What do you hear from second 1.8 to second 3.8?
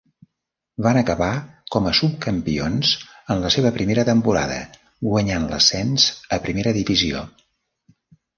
a subcampions en la seva